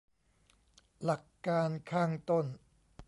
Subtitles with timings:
[1.03, 2.45] หลักการข้างต้น